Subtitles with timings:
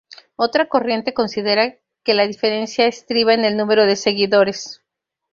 [0.35, 4.81] Otra corriente considera que la diferencia estriba en el número de seguidores.